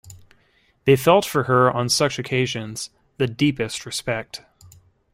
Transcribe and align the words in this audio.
They 0.85 0.95
felt 0.95 1.25
for 1.25 1.43
her 1.43 1.69
on 1.71 1.87
such 1.87 2.17
occasions 2.17 2.89
the 3.17 3.27
deepest 3.27 3.85
respect. 3.85 4.41